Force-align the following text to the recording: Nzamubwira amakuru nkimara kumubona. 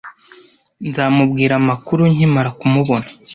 Nzamubwira 0.89 1.53
amakuru 1.61 2.01
nkimara 2.13 2.49
kumubona. 2.59 3.07